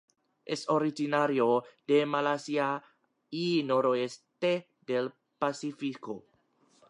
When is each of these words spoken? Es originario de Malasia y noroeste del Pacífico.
Es 0.45 0.67
originario 0.67 1.63
de 1.85 2.07
Malasia 2.07 2.83
y 3.29 3.61
noroeste 3.61 4.67
del 4.87 5.13
Pacífico. 5.37 6.25